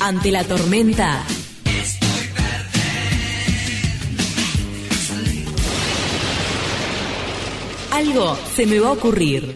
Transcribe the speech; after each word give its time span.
Ante 0.00 0.30
la 0.30 0.42
tormenta. 0.44 1.22
Algo 7.92 8.38
se 8.56 8.64
me 8.64 8.80
va 8.80 8.88
a 8.88 8.92
ocurrir. 8.92 9.54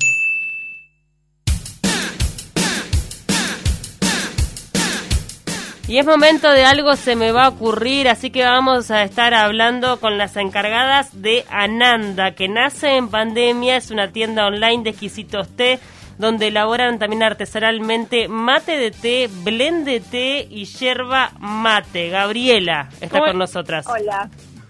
Y 5.86 5.98
es 5.98 6.06
momento 6.06 6.50
de 6.50 6.64
algo 6.64 6.96
se 6.96 7.16
me 7.16 7.30
va 7.30 7.44
a 7.44 7.48
ocurrir, 7.48 8.08
así 8.08 8.30
que 8.30 8.42
vamos 8.42 8.90
a 8.90 9.02
estar 9.02 9.32
hablando 9.32 10.00
con 10.00 10.18
las 10.18 10.36
encargadas 10.36 11.22
de 11.22 11.44
Ananda, 11.48 12.34
que 12.34 12.48
nace 12.48 12.96
en 12.96 13.08
pandemia, 13.08 13.76
es 13.76 13.90
una 13.90 14.10
tienda 14.10 14.46
online 14.46 14.82
de 14.82 14.90
exquisitos 14.90 15.48
té, 15.56 15.78
donde 16.18 16.48
elaboran 16.48 16.98
también 16.98 17.22
artesanalmente 17.22 18.28
mate 18.28 18.76
de 18.78 18.90
té, 18.90 19.28
blend 19.42 19.84
de 19.86 20.00
té 20.00 20.46
y 20.50 20.64
yerba 20.64 21.32
mate. 21.38 22.08
Gabriela 22.10 22.88
está 23.00 23.18
¿Cómo- 23.18 23.26
con 23.26 23.38
nosotras. 23.38 23.86
Hola, 23.88 24.28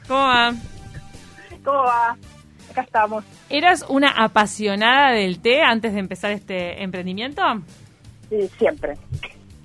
¿Cómo 0.09 0.21
va? 0.21 0.53
¿cómo 1.65 1.79
va? 1.85 2.17
Acá 2.71 2.83
estamos. 2.83 3.25
¿Eras 3.51 3.85
una 3.89 4.11
apasionada 4.11 5.13
del 5.13 5.41
té 5.41 5.63
antes 5.63 5.93
de 5.95 6.01
empezar 6.01 6.33
este 6.33 6.83
emprendimiento? 6.83 7.43
Sí, 8.29 8.49
siempre, 8.59 8.95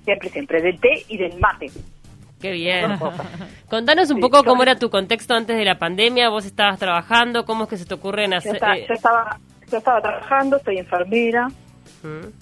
siempre, 0.04 0.28
siempre, 0.30 0.62
del 0.62 0.78
té 0.80 1.04
y 1.08 1.16
del 1.18 1.38
mate. 1.40 1.66
Qué 2.40 2.52
bien. 2.52 2.98
Contanos 3.68 4.10
un 4.10 4.16
Sí, 4.16 4.20
poco 4.22 4.38
yo- 4.38 4.44
cómo 4.44 4.62
era 4.62 4.76
tu 4.76 4.88
contexto 4.90 5.34
antes 5.34 5.56
de 5.56 5.64
la 5.64 5.78
pandemia, 5.78 6.28
vos 6.30 6.44
estabas 6.46 6.78
trabajando, 6.78 7.44
cómo 7.44 7.64
es 7.64 7.70
que 7.70 7.76
se 7.76 7.84
te 7.84 7.94
ocurren 7.94 8.30
Yo, 8.30 8.36
hacer... 8.38 8.54
esta- 8.54 8.76
eh, 8.76 8.86
yo 8.88 8.94
estaba, 8.94 9.38
yo 9.70 9.78
estaba 9.78 10.00
trabajando, 10.00 10.58
soy 10.64 10.78
enfermera 10.78 11.48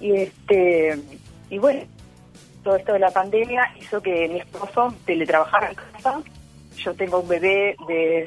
Y 0.01 0.13
este 0.17 0.99
y 1.51 1.59
bueno, 1.59 1.81
todo 2.63 2.77
esto 2.77 2.93
de 2.93 2.99
la 2.99 3.11
pandemia 3.11 3.73
hizo 3.81 4.01
que 4.01 4.29
mi 4.29 4.39
esposo 4.41 4.95
teletrabajara 5.07 5.71
en 5.71 5.75
casa. 5.75 6.21
Yo 6.77 6.95
tengo 6.95 7.21
un 7.21 7.29
bebé 7.29 7.75
de 7.89 8.27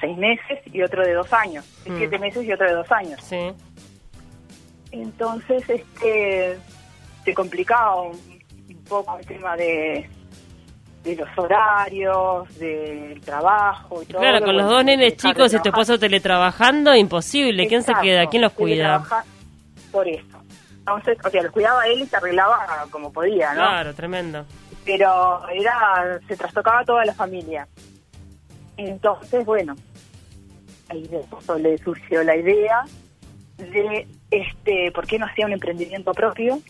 seis 0.00 0.16
meses 0.18 0.58
y 0.72 0.82
otro 0.82 1.04
de 1.04 1.12
dos 1.14 1.32
años, 1.32 1.64
de 1.84 1.90
Mm. 1.90 1.98
siete 1.98 2.18
meses 2.18 2.44
y 2.44 2.52
otro 2.52 2.66
de 2.66 2.74
dos 2.74 2.90
años. 2.90 3.20
Sí. 3.22 3.52
Entonces, 4.90 5.68
este, 5.68 6.58
se 7.24 7.34
complicaba 7.34 8.02
un, 8.02 8.12
un 8.68 8.84
poco 8.88 9.16
el 9.18 9.26
tema 9.26 9.56
de, 9.56 10.08
de 11.04 11.16
los 11.16 11.28
horarios, 11.36 12.58
del 12.58 13.20
trabajo 13.22 14.02
y 14.02 14.06
todo. 14.06 14.20
claro, 14.20 14.44
con 14.44 14.56
los 14.56 14.68
dos 14.68 14.84
nenes 14.84 15.16
chicos 15.16 15.52
y 15.54 15.58
tu 15.60 15.68
esposo 15.70 15.98
teletrabajando, 15.98 16.94
imposible. 16.94 17.66
¿Quién 17.68 17.82
se 17.82 17.94
queda? 18.02 18.26
¿Quién 18.26 18.42
los 18.42 18.52
cuida? 18.52 19.02
Por 19.90 20.08
eso. 20.08 20.26
Entonces, 20.82 21.16
o 21.24 21.30
sea, 21.30 21.42
los 21.44 21.52
cuidaba 21.52 21.86
él 21.86 22.00
y 22.00 22.06
se 22.06 22.16
arreglaba 22.16 22.86
como 22.90 23.12
podía, 23.12 23.50
¿no? 23.50 23.60
Claro, 23.60 23.94
tremendo. 23.94 24.44
Pero 24.84 25.48
era, 25.48 26.18
se 26.26 26.36
trastocaba 26.36 26.84
toda 26.84 27.04
la 27.04 27.14
familia. 27.14 27.68
Entonces, 28.76 29.44
bueno, 29.44 29.76
ahí 30.88 31.08
le 31.60 31.78
surgió 31.78 32.24
la 32.24 32.34
idea 32.34 32.84
de, 33.58 34.08
este, 34.32 34.90
¿por 34.90 35.06
qué 35.06 35.20
no 35.20 35.26
hacía 35.26 35.46
un 35.46 35.52
emprendimiento 35.52 36.12
propio? 36.12 36.60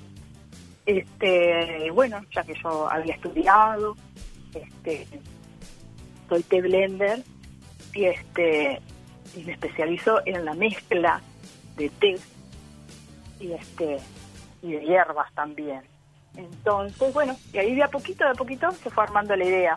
Este, 0.84 1.90
bueno, 1.92 2.20
ya 2.34 2.42
que 2.44 2.54
yo 2.62 2.90
había 2.90 3.14
estudiado, 3.14 3.96
este, 4.52 5.06
soy 6.28 6.42
té 6.42 6.60
blender 6.60 7.22
y 7.94 8.04
este, 8.04 8.82
y 9.34 9.44
me 9.44 9.52
especializo 9.52 10.20
en 10.26 10.44
la 10.44 10.52
mezcla 10.52 11.22
de 11.76 11.88
té 11.88 12.16
y 13.42 13.52
este, 13.52 13.98
y 14.62 14.72
de 14.72 14.80
hierbas 14.84 15.32
también. 15.34 15.82
Entonces, 16.36 17.12
bueno, 17.12 17.36
y 17.52 17.58
ahí 17.58 17.74
de 17.74 17.82
a 17.82 17.88
poquito, 17.88 18.24
de 18.24 18.30
a 18.30 18.34
poquito 18.34 18.70
se 18.70 18.88
fue 18.90 19.04
armando 19.04 19.36
la 19.36 19.44
idea. 19.44 19.76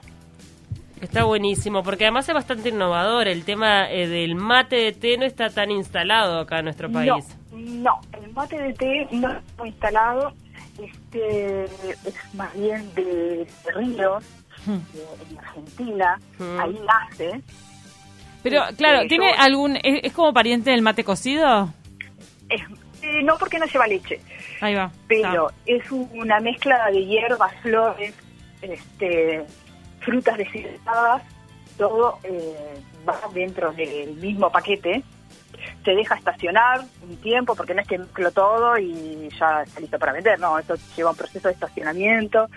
Está 1.01 1.25
buenísimo, 1.25 1.83
porque 1.83 2.05
además 2.05 2.27
es 2.29 2.33
bastante 2.35 2.69
innovador. 2.69 3.27
El 3.27 3.43
tema 3.43 3.91
eh, 3.91 4.07
del 4.07 4.35
mate 4.35 4.77
de 4.77 4.91
té 4.93 5.17
no 5.17 5.25
está 5.25 5.49
tan 5.49 5.69
instalado 5.71 6.39
acá 6.39 6.59
en 6.59 6.65
nuestro 6.65 6.89
país. 6.89 7.25
No, 7.51 7.57
no, 7.57 8.01
el 8.23 8.31
mate 8.33 8.57
de 8.57 8.73
té 8.73 9.07
no 9.11 9.29
está 9.33 9.67
instalado, 9.67 10.33
este 10.81 11.65
es 11.65 12.35
más 12.35 12.53
bien 12.53 12.93
de, 12.95 13.03
de 13.65 13.71
ríos, 13.75 14.23
de- 14.65 15.31
en 15.31 15.37
Argentina, 15.39 16.19
Mm. 16.39 16.59
ahí 16.59 16.79
nace. 16.87 17.41
Pero, 18.41 18.63
Este, 18.63 18.75
claro, 18.75 19.07
¿tiene 19.07 19.31
yo- 19.31 19.39
algún... 19.41 19.75
Es, 19.77 20.03
es 20.03 20.13
como 20.13 20.31
pariente 20.33 20.69
del 20.71 20.81
mate 20.81 21.03
cocido? 21.03 21.69
Es, 22.49 22.61
eh, 23.05 23.23
no 23.23 23.37
porque 23.37 23.59
no 23.59 23.65
lleva 23.65 23.87
leche, 23.87 24.19
Ahí 24.61 24.73
va. 24.73 24.91
pero 25.07 25.51
es 25.65 25.91
una 25.91 26.39
mezcla 26.39 26.89
de 26.91 27.05
hierbas, 27.05 27.53
flores, 27.61 28.13
este, 28.61 29.45
frutas 29.99 30.37
deshidratadas, 30.37 31.21
todo 31.77 32.19
eh, 32.23 32.79
va 33.07 33.19
dentro 33.33 33.71
del 33.73 34.15
mismo 34.15 34.51
paquete. 34.51 35.03
Se 35.83 35.91
deja 35.91 36.15
estacionar 36.15 36.81
un 37.07 37.17
tiempo, 37.17 37.55
porque 37.55 37.73
no 37.73 37.81
es 37.81 37.87
que 37.87 37.97
mezclo 37.97 38.31
todo 38.31 38.77
y 38.77 39.29
ya 39.39 39.63
está 39.63 39.79
listo 39.79 39.97
para 39.99 40.13
vender, 40.13 40.39
no, 40.39 40.57
esto 40.59 40.75
lleva 40.95 41.11
un 41.11 41.15
proceso 41.15 41.47
de 41.47 41.53
estacionamiento, 41.53 42.49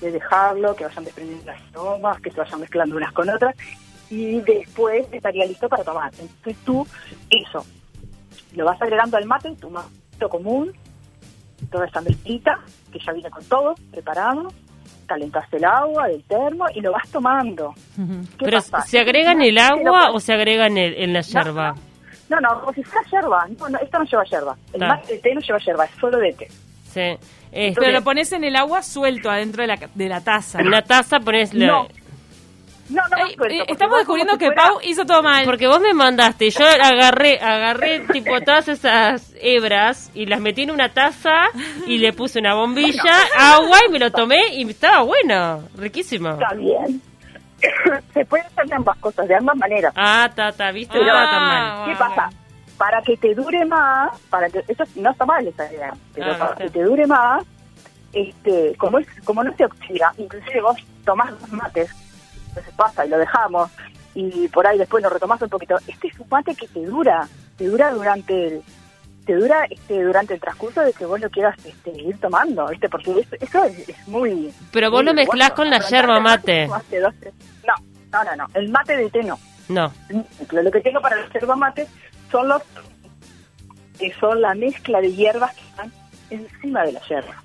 de 0.00 0.10
dejarlo, 0.12 0.74
que 0.74 0.84
vayan 0.84 1.04
desprendiendo 1.04 1.46
las 1.46 1.60
aromas, 1.72 2.20
que 2.20 2.30
se 2.30 2.40
vayan 2.40 2.60
mezclando 2.60 2.96
unas 2.96 3.12
con 3.12 3.28
otras, 3.28 3.54
y 4.10 4.40
después 4.40 5.06
estaría 5.12 5.46
listo 5.46 5.68
para 5.68 5.84
tomar. 5.84 6.12
Entonces 6.18 6.56
tú, 6.64 6.86
eso, 7.30 7.64
lo 8.56 8.64
vas 8.64 8.80
agregando 8.82 9.16
al 9.16 9.26
mate, 9.26 9.54
tu 9.60 9.70
mate 9.70 9.88
común, 10.30 10.72
toda 11.70 11.86
esta 11.86 12.00
mezclita, 12.00 12.58
que 12.92 12.98
ya 12.98 13.12
viene 13.12 13.30
con 13.30 13.44
todo 13.44 13.74
preparado, 13.90 14.48
calentás 15.06 15.44
el 15.52 15.64
agua 15.64 16.08
del 16.08 16.22
termo 16.24 16.64
y 16.74 16.80
lo 16.80 16.92
vas 16.92 17.08
tomando. 17.10 17.68
Ujú. 17.98 18.22
¿Qué 18.38 18.44
Pero 18.46 18.58
pasa? 18.70 18.80
¿se 18.82 18.98
agrega 18.98 19.32
en 19.32 19.42
el 19.42 19.58
agua 19.58 20.10
o 20.10 20.18
se 20.20 20.32
agrega 20.32 20.66
en, 20.66 20.78
el- 20.78 20.94
en 20.94 21.12
la 21.12 21.20
yerba? 21.20 21.74
No, 22.28 22.40
no, 22.40 22.60
como 22.60 22.72
si 22.72 22.82
fuera 22.82 23.08
yerba. 23.10 23.46
No, 23.58 23.68
no, 23.68 23.78
esto 23.78 23.98
no 23.98 24.04
lleva 24.04 24.24
yerba. 24.24 24.56
El 24.72 24.80
mate 24.80 25.12
de 25.14 25.18
té 25.20 25.34
no 25.34 25.40
lleva 25.40 25.58
yerba, 25.58 25.84
es 25.84 25.90
solo 26.00 26.18
de 26.18 26.32
té. 26.32 26.48
Sí. 26.92 27.28
Este, 27.52 27.80
Pero 27.80 27.92
lo 27.92 28.02
pones 28.02 28.32
en 28.32 28.42
el 28.42 28.56
agua 28.56 28.82
suelto 28.82 29.30
adentro 29.30 29.62
de 29.62 29.68
la, 29.68 29.78
de 29.94 30.08
la 30.08 30.20
taza. 30.22 30.60
en 30.60 30.66
una 30.66 30.82
taza 30.82 31.20
pones 31.20 31.54
la... 31.54 31.66
No. 31.68 31.88
No, 32.88 33.02
no, 33.10 33.16
suelto, 33.16 33.44
eh, 33.46 33.64
estamos 33.68 33.98
descubriendo 33.98 34.38
que 34.38 34.46
fuera- 34.46 34.62
Pau 34.68 34.78
hizo 34.84 35.04
todo 35.04 35.22
mal. 35.22 35.44
Porque 35.44 35.66
vos 35.66 35.80
me 35.80 35.92
mandaste, 35.92 36.50
yo 36.50 36.64
agarré, 36.66 37.38
agarré 37.40 38.00
tipo 38.12 38.40
todas 38.40 38.68
esas 38.68 39.34
hebras 39.40 40.10
y 40.14 40.26
las 40.26 40.40
metí 40.40 40.62
en 40.62 40.70
una 40.70 40.88
taza 40.90 41.46
y 41.86 41.98
le 41.98 42.12
puse 42.12 42.38
una 42.38 42.54
bombilla, 42.54 43.14
agua 43.38 43.78
y 43.88 43.90
me 43.90 43.98
lo 43.98 44.10
tomé 44.12 44.54
y 44.54 44.68
estaba 44.70 45.02
bueno, 45.02 45.64
riquísimo. 45.76 46.30
Está 46.30 46.54
bien. 46.54 47.02
Se 48.14 48.24
puede 48.26 48.44
hacer 48.44 48.66
de 48.66 48.74
ambas 48.74 48.96
cosas, 48.98 49.26
de 49.26 49.34
ambas 49.34 49.56
maneras. 49.56 49.92
Ah, 49.96 50.30
ta, 50.34 50.52
ta, 50.52 50.70
¿viste? 50.72 50.98
Ah, 50.98 51.04
No 51.04 51.30
tan 51.30 51.42
mal. 51.42 51.84
¿Qué 51.90 51.96
pasa? 51.98 52.30
Para 52.78 53.00
que 53.02 53.16
te 53.16 53.34
dure 53.34 53.64
más, 53.64 54.10
para 54.28 54.48
que 54.50 54.62
eso 54.68 54.84
no 54.96 55.10
está 55.10 55.24
mal 55.24 55.46
esa 55.46 55.72
idea, 55.72 55.92
pero 56.14 56.32
Ah, 56.32 56.38
para 56.38 56.50
está. 56.52 56.64
que 56.64 56.70
te 56.70 56.82
dure 56.84 57.06
más, 57.06 57.42
este, 58.12 58.74
como 58.76 58.98
es, 58.98 59.06
como 59.24 59.42
no 59.42 59.54
se 59.56 59.64
oxida, 59.64 60.12
inclusive 60.18 60.60
vos 60.60 60.76
tomás 61.04 61.30
dos 61.40 61.52
mates, 61.52 61.90
entonces 62.56 62.74
pasa 62.76 63.04
y 63.04 63.08
lo 63.10 63.18
dejamos 63.18 63.70
y 64.14 64.48
por 64.48 64.66
ahí 64.66 64.78
después 64.78 65.02
lo 65.02 65.10
retomás 65.10 65.40
un 65.42 65.50
poquito. 65.50 65.76
Este 65.86 66.08
es 66.08 66.18
un 66.18 66.26
mate 66.30 66.54
que 66.54 66.66
te 66.68 66.84
dura, 66.84 67.28
te 67.56 67.66
dura 67.66 67.90
durante 67.92 68.46
el 68.46 68.62
te 69.26 69.34
dura 69.34 69.64
este 69.68 70.02
durante 70.02 70.34
el 70.34 70.40
transcurso 70.40 70.80
de 70.82 70.92
que 70.92 71.04
vos 71.04 71.20
lo 71.20 71.28
quieras 71.28 71.56
este, 71.64 71.90
ir 71.90 72.16
tomando, 72.18 72.66
¿viste? 72.68 72.88
Porque 72.88 73.10
eso, 73.18 73.36
eso 73.40 73.64
es, 73.64 73.88
es 73.88 74.08
muy 74.08 74.52
Pero 74.72 74.90
vos 74.90 75.00
muy 75.00 75.06
lo 75.06 75.14
mezclás 75.14 75.48
bueno. 75.50 75.56
con 75.56 75.70
la 75.70 75.80
yerba 75.88 76.20
mate. 76.20 76.66
dos, 76.66 77.14
No, 77.66 77.74
no, 78.12 78.24
no, 78.24 78.36
no, 78.36 78.46
el 78.54 78.68
mate 78.70 78.96
de 78.96 79.10
té 79.10 79.22
no. 79.22 79.38
No. 79.68 79.92
Lo 80.52 80.70
que 80.70 80.80
tengo 80.80 81.00
para 81.00 81.20
el 81.20 81.30
yerba 81.32 81.56
mate 81.56 81.86
son 82.30 82.48
los 82.48 82.62
que 83.98 84.14
son 84.14 84.40
la 84.40 84.54
mezcla 84.54 85.00
de 85.00 85.12
hierbas 85.12 85.54
que 85.54 85.62
están 85.62 85.92
encima 86.30 86.84
de 86.84 86.92
la 86.92 87.00
yerba. 87.00 87.42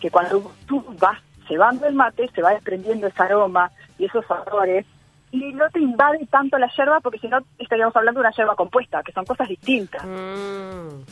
Que 0.00 0.10
cuando 0.10 0.50
tú 0.66 0.82
vas 0.98 1.20
cebando 1.50 1.86
el 1.86 1.94
mate, 1.94 2.30
se 2.32 2.42
va 2.42 2.50
desprendiendo 2.50 3.08
ese 3.08 3.22
aroma 3.22 3.72
y 3.98 4.04
esos 4.04 4.24
sabores 4.26 4.86
y 5.32 5.52
no 5.52 5.68
te 5.70 5.80
invade 5.80 6.26
tanto 6.30 6.58
la 6.58 6.70
yerba 6.76 7.00
porque 7.00 7.18
si 7.18 7.28
no 7.28 7.38
estaríamos 7.58 7.94
hablando 7.96 8.20
de 8.20 8.26
una 8.28 8.36
yerba 8.36 8.54
compuesta, 8.54 9.02
que 9.02 9.12
son 9.12 9.24
cosas 9.24 9.48
distintas. 9.48 10.04
Mm. 10.04 11.02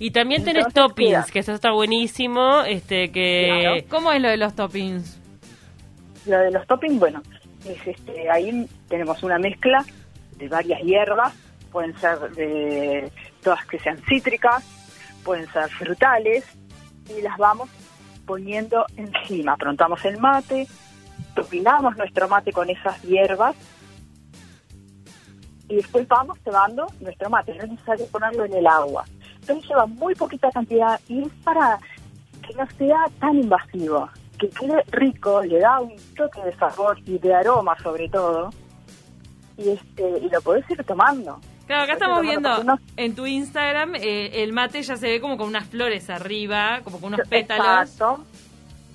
Y 0.00 0.10
también 0.10 0.42
tenés 0.44 0.66
Entonces, 0.66 0.88
toppings, 0.88 1.10
queda. 1.10 1.26
que 1.32 1.38
eso 1.40 1.52
está 1.52 1.70
buenísimo, 1.72 2.62
este 2.62 3.12
que 3.12 3.84
¿Cómo 3.88 4.12
es 4.12 4.20
lo 4.20 4.28
de 4.28 4.36
los 4.36 4.54
toppings? 4.54 5.20
Lo 6.26 6.38
de 6.38 6.50
los 6.50 6.66
toppings, 6.66 6.98
bueno, 6.98 7.22
es 7.66 7.86
este, 7.86 8.30
ahí 8.30 8.66
tenemos 8.88 9.22
una 9.22 9.38
mezcla 9.38 9.84
de 10.38 10.48
varias 10.48 10.80
hierbas, 10.82 11.34
pueden 11.70 11.96
ser 11.98 12.18
de 12.30 13.12
todas 13.42 13.64
que 13.66 13.78
sean 13.78 13.98
cítricas, 14.08 14.64
pueden 15.22 15.46
ser 15.52 15.68
frutales, 15.68 16.44
y 17.16 17.20
las 17.22 17.36
vamos 17.36 17.68
poniendo 18.30 18.86
encima. 18.96 19.54
Aprontamos 19.54 20.04
el 20.04 20.16
mate, 20.18 20.68
topinamos 21.34 21.96
nuestro 21.96 22.28
mate 22.28 22.52
con 22.52 22.70
esas 22.70 23.02
hierbas 23.02 23.56
y 25.68 25.74
después 25.74 26.06
vamos 26.06 26.38
cebando 26.44 26.86
nuestro 27.00 27.28
mate. 27.28 27.56
No 27.56 27.64
es 27.64 27.70
necesario 27.70 28.06
ponerlo 28.06 28.44
en 28.44 28.54
el 28.54 28.68
agua. 28.68 29.04
Entonces 29.40 29.68
lleva 29.68 29.86
muy 29.86 30.14
poquita 30.14 30.48
cantidad 30.52 31.00
y 31.08 31.22
es 31.22 31.32
para 31.42 31.80
que 32.46 32.54
no 32.54 32.64
sea 32.78 33.06
tan 33.18 33.34
invasivo, 33.34 34.08
que 34.38 34.48
quede 34.48 34.80
rico, 34.92 35.42
le 35.42 35.58
da 35.58 35.80
un 35.80 35.96
toque 36.16 36.40
de 36.44 36.56
sabor 36.56 36.98
y 37.04 37.18
de 37.18 37.34
aroma 37.34 37.76
sobre 37.82 38.08
todo, 38.08 38.50
y 39.56 39.70
este 39.70 40.08
y 40.22 40.28
lo 40.28 40.40
podés 40.40 40.70
ir 40.70 40.84
tomando. 40.84 41.40
Claro, 41.70 41.84
acá 41.84 41.92
estamos 41.92 42.22
viendo 42.22 42.50
en 42.96 43.14
tu 43.14 43.26
Instagram 43.26 43.94
eh, 43.94 44.42
el 44.42 44.52
mate 44.52 44.82
ya 44.82 44.96
se 44.96 45.08
ve 45.08 45.20
como 45.20 45.36
con 45.36 45.46
unas 45.46 45.68
flores 45.68 46.10
arriba, 46.10 46.80
como 46.82 46.98
con 47.00 47.14
unos 47.14 47.28
pétalos. 47.28 47.88
Exacto, 47.88 48.24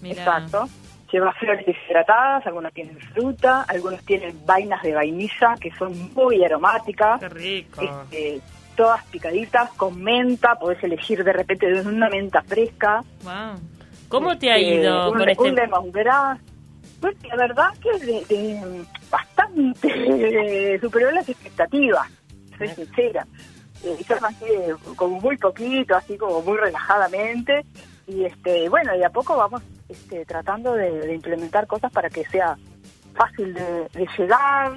Mirá. 0.01 0.21
exacto. 0.21 0.67
Lleva 1.09 1.31
flores 1.35 1.65
deshidratadas, 1.65 2.45
algunos 2.45 2.73
tienen 2.73 2.99
fruta, 2.99 3.61
algunos 3.69 4.03
tienen 4.03 4.45
vainas 4.45 4.83
de 4.83 4.93
vainilla 4.93 5.55
que 5.57 5.71
son 5.75 6.11
muy 6.13 6.43
aromáticas. 6.43 7.21
Qué 7.21 7.29
rico. 7.29 7.81
este, 7.81 8.41
todas 8.75 9.05
picaditas 9.05 9.71
con 9.75 10.03
menta, 10.03 10.55
podés 10.55 10.83
elegir 10.83 11.23
de 11.23 11.31
repente 11.31 11.67
de 11.71 11.79
una 11.79 12.09
menta 12.09 12.41
fresca. 12.41 13.01
Wow. 13.23 13.57
¿Cómo 14.09 14.37
te 14.37 14.51
ha 14.51 14.57
Este, 14.57 14.81
ido 14.81 15.11
un, 15.13 15.17
con 15.19 15.29
este? 15.29 15.43
un 15.43 15.55
lemongrass. 15.55 16.39
Pues 16.99 17.15
la 17.23 17.35
verdad 17.37 17.69
que 17.81 18.05
de, 18.05 18.25
de 18.25 18.85
bastante 19.09 20.77
superior 20.81 21.11
a 21.11 21.15
las 21.15 21.29
expectativas, 21.29 22.11
soy 22.57 22.69
sincera. 22.69 23.25
Eh, 23.83 23.97
yo 24.07 24.15
arranqué 24.15 24.73
como 24.95 25.19
muy 25.19 25.37
poquito, 25.37 25.95
así 25.95 26.17
como 26.17 26.41
muy 26.41 26.57
relajadamente, 26.57 27.65
y 28.07 28.23
este 28.25 28.69
bueno, 28.69 28.95
y 28.95 29.03
a 29.03 29.09
poco 29.09 29.35
vamos 29.37 29.61
este, 29.89 30.25
tratando 30.25 30.73
de, 30.73 30.91
de 30.91 31.13
implementar 31.15 31.67
cosas 31.67 31.91
para 31.91 32.09
que 32.09 32.25
sea 32.25 32.57
fácil 33.13 33.53
de, 33.53 33.87
de 33.93 34.07
llegar. 34.17 34.73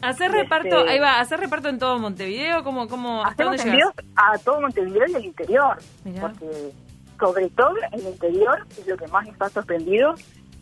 Hacer 0.00 0.30
Este- 0.30 0.42
reparto, 0.42 0.78
ahí 0.88 0.98
va, 1.00 1.18
hacer 1.20 1.40
reparto 1.40 1.68
en 1.68 1.78
todo 1.78 1.98
Montevideo, 1.98 2.62
¿cómo, 2.62 2.88
cómo, 2.88 3.24
hasta 3.24 3.44
dónde 3.44 3.64
llegas? 3.64 3.92
a 4.14 4.38
todo 4.38 4.60
Montevideo 4.60 5.06
y 5.08 5.14
el 5.14 5.24
interior, 5.24 5.78
Mirá. 6.04 6.20
porque 6.22 6.72
sobre 7.18 7.50
todo 7.50 7.74
en 7.92 8.00
el 8.00 8.06
interior 8.06 8.64
es 8.78 8.86
lo 8.86 8.96
que 8.96 9.08
más 9.08 9.26
nos 9.26 9.40
ha 9.42 9.48
sorprendido, 9.48 10.14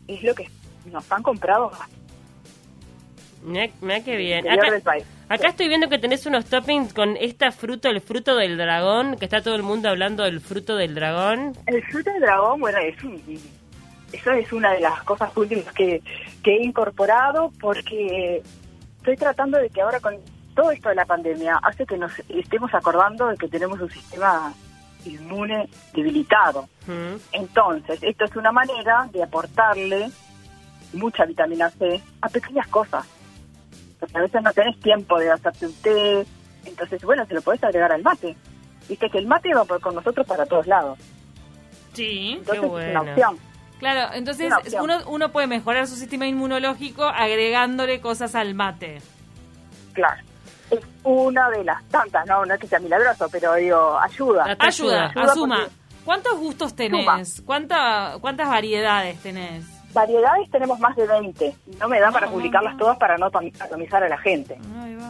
es 0.08 0.22
lo 0.22 0.34
que 0.34 0.48
nos 0.86 1.10
han 1.12 1.22
comprado 1.22 1.70
más 1.70 1.88
mirá 3.80 4.00
qué 4.02 4.16
bien. 4.16 4.48
Acá, 4.48 4.70
del 4.70 4.82
país. 4.82 5.04
Acá 5.28 5.49
estoy 5.49 5.69
viendo 5.69 5.88
que 5.88 5.99
tenés 5.99 6.26
unos 6.26 6.46
toppings 6.46 6.93
con 6.93 7.17
esta 7.17 7.50
fruta, 7.50 7.88
el 7.88 8.00
fruto 8.00 8.37
del 8.37 8.56
dragón, 8.56 9.17
que 9.17 9.25
está 9.25 9.43
todo 9.43 9.55
el 9.55 9.62
mundo 9.62 9.88
hablando 9.88 10.25
del 10.25 10.40
fruto 10.40 10.76
del 10.76 10.94
dragón. 10.94 11.52
El 11.67 11.82
fruto 11.84 12.11
del 12.11 12.20
dragón, 12.20 12.61
bueno, 12.61 12.78
es 12.78 13.02
un, 13.02 13.20
eso 14.12 14.32
es 14.32 14.52
una 14.52 14.73
de 14.73 14.81
las 14.81 15.02
cosas 15.02 15.37
últimas 15.37 15.73
que, 15.75 16.02
que 16.43 16.56
he 16.56 16.62
incorporado 16.64 17.52
porque 17.61 18.43
estoy 18.99 19.17
tratando 19.17 19.58
de 19.58 19.70
que 19.70 19.81
ahora 19.81 20.00
con 20.00 20.17
todo 20.55 20.70
esto 20.70 20.88
de 20.88 20.94
la 20.94 21.05
pandemia 21.05 21.61
hace 21.62 21.84
que 21.87 21.99
nos 21.99 22.12
estemos 22.28 22.73
acordando 22.75 23.28
de 23.28 23.37
que 23.37 23.49
tenemos 23.49 23.78
un 23.81 23.90
sistema 23.90 24.52
inmune 25.05 25.69
debilitado. 25.93 26.69
Mm. 26.87 27.17
Entonces, 27.32 27.99
esto 28.02 28.25
es 28.25 28.37
una 28.37 28.52
manera 28.52 29.08
de 29.12 29.23
aportarle 29.23 30.11
mucha 30.93 31.25
vitamina 31.25 31.70
C 31.70 32.00
a 32.20 32.28
pequeñas 32.28 32.67
cosas. 32.69 33.06
A 34.16 34.20
veces 34.22 34.42
no 34.42 34.52
tenés 34.52 34.78
tiempo 34.80 35.18
de 35.18 35.30
hacerte 35.30 35.66
un 35.66 35.74
té, 35.74 36.26
entonces, 36.64 37.02
bueno, 37.02 37.26
se 37.26 37.34
lo 37.34 37.42
podés 37.42 37.62
agregar 37.62 37.92
al 37.92 38.02
mate. 38.02 38.34
Viste 38.88 39.10
que 39.10 39.18
el 39.18 39.26
mate 39.26 39.52
va 39.54 39.64
por- 39.64 39.80
con 39.80 39.94
nosotros 39.94 40.26
para 40.26 40.46
todos 40.46 40.66
lados. 40.66 40.98
Sí. 41.92 42.36
Entonces 42.38 42.60
Qué 42.60 42.66
es 42.66 42.70
bueno. 42.72 43.02
una 43.02 43.10
opción. 43.12 43.38
Claro, 43.78 44.14
entonces 44.14 44.50
uno, 44.80 44.98
uno 45.08 45.32
puede 45.32 45.46
mejorar 45.46 45.86
su 45.86 45.96
sistema 45.96 46.26
inmunológico 46.26 47.04
agregándole 47.04 48.00
cosas 48.00 48.34
al 48.34 48.54
mate. 48.54 49.02
Claro. 49.92 50.22
Es 50.70 50.80
una 51.04 51.50
de 51.50 51.62
las 51.62 51.84
tantas, 51.88 52.26
no, 52.26 52.44
no 52.46 52.54
es 52.54 52.60
que 52.60 52.66
sea 52.66 52.78
milagroso, 52.80 53.28
pero 53.30 53.54
digo, 53.54 53.98
ayuda. 54.00 54.56
Ayuda, 54.58 55.10
ayuda. 55.10 55.22
asuma. 55.32 55.56
porque- 55.58 55.72
¿Cuántos 56.06 56.38
gustos 56.38 56.74
tenés? 56.76 57.42
¿Cuánta, 57.44 58.16
¿Cuántas 58.20 58.48
variedades 58.48 59.20
tenés? 59.22 59.64
Variedades 60.00 60.50
tenemos 60.50 60.78
más 60.78 60.94
de 60.94 61.06
20. 61.06 61.54
No 61.81 61.88
me 61.88 61.98
da 61.98 62.10
para 62.10 62.26
Ah. 62.26 62.31
publicarlas 62.31 62.76
todas 62.76 62.98
para 62.98 63.16
no 63.16 63.31
atom- 63.31 63.50
atomizar 63.58 64.04
a 64.04 64.08
la 64.10 64.19
gente. 64.19 64.58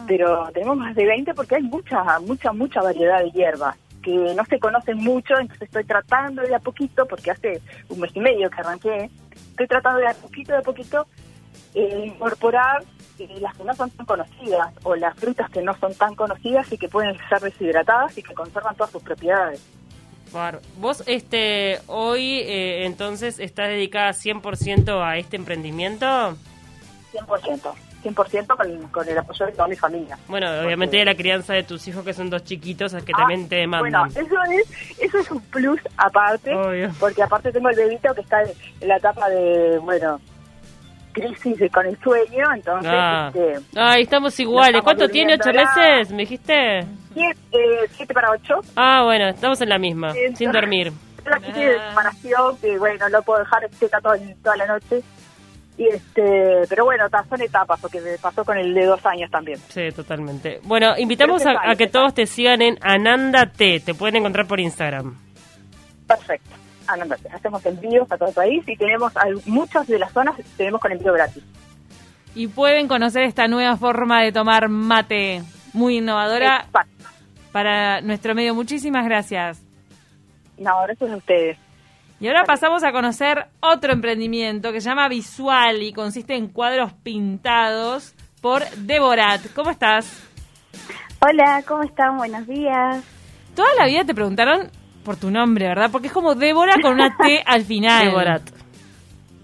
Pero 0.07 0.49
tenemos 0.53 0.77
más 0.77 0.95
de 0.95 1.05
20 1.05 1.33
porque 1.33 1.55
hay 1.55 1.63
mucha, 1.63 2.19
mucha, 2.21 2.53
mucha 2.53 2.81
variedad 2.81 3.19
de 3.19 3.29
hierbas 3.31 3.75
que 4.01 4.33
no 4.33 4.45
se 4.45 4.57
conocen 4.59 4.97
mucho, 4.99 5.37
entonces 5.37 5.63
estoy 5.63 5.83
tratando 5.83 6.41
de 6.41 6.55
a 6.55 6.59
poquito, 6.59 7.05
porque 7.05 7.31
hace 7.31 7.61
un 7.89 7.99
mes 7.99 8.11
y 8.15 8.21
medio 8.21 8.49
que 8.49 8.61
arranqué, 8.61 9.09
estoy 9.49 9.67
tratando 9.67 9.99
de 9.99 10.07
a 10.07 10.13
poquito, 10.13 10.53
de 10.53 10.59
a 10.59 10.61
poquito, 10.61 11.05
eh, 11.73 12.03
incorporar 12.05 12.81
eh, 13.19 13.27
las 13.41 13.53
que 13.57 13.65
no 13.65 13.73
son 13.75 13.89
tan 13.89 14.05
conocidas 14.05 14.73
o 14.83 14.95
las 14.95 15.13
frutas 15.15 15.49
que 15.49 15.61
no 15.61 15.73
son 15.75 15.93
tan 15.95 16.15
conocidas 16.15 16.71
y 16.71 16.77
que 16.77 16.87
pueden 16.87 17.17
ser 17.27 17.41
deshidratadas 17.41 18.17
y 18.17 18.23
que 18.23 18.33
conservan 18.33 18.75
todas 18.75 18.91
sus 18.91 19.03
propiedades. 19.03 19.59
Vos, 20.79 21.03
este, 21.07 21.79
hoy, 21.87 22.39
eh, 22.41 22.85
entonces, 22.85 23.39
estás 23.39 23.69
dedicada 23.69 24.11
100% 24.13 25.01
a 25.03 25.17
este 25.17 25.35
emprendimiento. 25.35 26.35
100%, 27.13 27.73
100% 28.03 28.47
con, 28.57 28.87
con 28.89 29.09
el 29.09 29.17
apoyo 29.17 29.45
de 29.45 29.51
toda 29.53 29.67
mi 29.67 29.75
familia. 29.75 30.17
Bueno, 30.27 30.47
obviamente 30.63 30.97
de 30.97 31.05
la 31.05 31.15
crianza 31.15 31.53
de 31.53 31.63
tus 31.63 31.87
hijos, 31.87 32.03
que 32.05 32.13
son 32.13 32.29
dos 32.29 32.43
chiquitos, 32.43 32.93
que 33.03 33.13
también 33.13 33.47
te 33.49 33.55
Ah, 33.55 33.59
demandan. 33.59 34.09
Bueno, 34.13 34.27
eso 34.27 34.35
es, 34.51 34.99
eso 34.99 35.17
es 35.19 35.31
un 35.31 35.41
plus 35.41 35.79
aparte, 35.97 36.53
Obvio. 36.53 36.91
porque 36.99 37.23
aparte 37.23 37.51
tengo 37.51 37.69
el 37.69 37.75
bebito 37.75 38.13
que 38.13 38.21
está 38.21 38.41
en 38.43 38.87
la 38.87 38.97
etapa 38.97 39.29
de, 39.29 39.79
bueno, 39.79 40.19
crisis 41.13 41.57
de- 41.57 41.69
con 41.71 41.85
el 41.87 41.97
sueño, 42.01 42.45
entonces, 42.53 42.91
Ah. 42.93 43.31
este, 43.33 43.59
Ay, 43.75 44.03
estamos 44.03 44.39
iguales. 44.39 44.67
estamos 44.75 44.83
¿Cuánto 44.83 45.09
tiene? 45.09 45.33
¿Ocho 45.33 45.51
meses? 45.51 46.11
¿Me 46.11 46.17
dijiste? 46.19 46.85
Siete, 47.17 47.39
eh, 47.51 47.87
siete 47.91 48.13
para 48.13 48.31
ocho, 48.31 48.61
Ah, 48.75 49.03
bueno, 49.03 49.27
estamos 49.29 49.59
en 49.61 49.69
la 49.69 49.77
misma, 49.79 50.13
sin 50.35 50.51
dormir. 50.51 50.91
la 51.25 51.37
crisis 51.37 51.55
de 51.55 51.77
Ah. 51.79 51.89
separación, 51.89 52.57
que 52.61 52.77
bueno, 52.77 53.09
no 53.09 53.21
puedo 53.21 53.39
dejar 53.39 53.69
seca 53.79 53.99
toda, 54.01 54.17
toda 54.43 54.55
la 54.57 54.67
noche, 54.67 55.01
y 55.77 55.87
este, 55.87 56.61
pero 56.69 56.85
bueno, 56.85 57.05
son 57.29 57.41
etapas, 57.41 57.79
porque 57.81 57.99
me 58.01 58.17
pasó 58.17 58.43
con 58.45 58.57
el 58.57 58.73
de 58.73 58.85
dos 58.85 59.05
años 59.05 59.29
también. 59.29 59.59
Sí, 59.69 59.89
totalmente. 59.95 60.59
Bueno, 60.63 60.93
invitamos 60.97 61.45
a, 61.45 61.53
a 61.69 61.75
que 61.75 61.87
todos 61.87 62.13
te 62.13 62.25
sigan 62.25 62.61
en 62.61 62.77
Ananda 62.81 63.45
T. 63.45 63.79
Te 63.81 63.93
pueden 63.93 64.15
encontrar 64.17 64.47
por 64.47 64.59
Instagram. 64.59 65.15
Perfecto. 66.07 66.49
Andate. 66.87 67.27
Hacemos 67.29 67.65
envíos 67.65 68.09
a 68.11 68.17
todo 68.17 68.29
el 68.29 68.35
país 68.35 68.63
y 68.67 68.75
tenemos 68.77 69.15
al- 69.17 69.41
muchas 69.45 69.85
de 69.87 69.99
las 69.99 70.11
zonas 70.13 70.35
tenemos 70.55 70.79
con 70.81 70.91
envío 70.91 71.11
gratis. 71.13 71.43
Y 72.33 72.47
pueden 72.47 72.87
conocer 72.87 73.23
esta 73.23 73.47
nueva 73.47 73.75
forma 73.77 74.21
de 74.23 74.31
tomar 74.31 74.69
mate, 74.69 75.43
muy 75.73 75.97
innovadora 75.97 76.63
Exacto. 76.65 77.05
para 77.51 78.01
nuestro 78.01 78.35
medio. 78.35 78.55
Muchísimas 78.55 79.05
gracias. 79.05 79.63
No, 80.57 80.81
gracias 80.83 81.11
a 81.11 81.15
ustedes. 81.17 81.57
Y 82.19 82.27
ahora 82.27 82.43
pasamos 82.45 82.83
a 82.83 82.91
conocer 82.91 83.45
otro 83.59 83.93
emprendimiento 83.93 84.71
que 84.71 84.81
se 84.81 84.89
llama 84.89 85.07
Visual 85.07 85.83
y 85.83 85.93
consiste 85.93 86.35
en 86.35 86.47
cuadros 86.47 86.93
pintados 86.93 88.15
por 88.41 88.67
Devorat. 88.77 89.41
¿Cómo 89.53 89.69
estás? 89.69 90.23
Hola, 91.19 91.63
¿cómo 91.67 91.83
están? 91.83 92.17
Buenos 92.17 92.47
días. 92.47 93.03
Toda 93.55 93.69
la 93.77 93.85
vida 93.85 94.03
te 94.03 94.15
preguntaron 94.15 94.71
por 95.03 95.15
tu 95.17 95.29
nombre, 95.29 95.67
¿verdad? 95.67 95.89
Porque 95.91 96.07
es 96.07 96.13
como 96.13 96.35
Débora 96.35 96.75
con 96.81 96.93
una 96.93 97.15
T 97.17 97.43
al 97.45 97.63
final. 97.65 98.05
Devorat. 98.05 98.41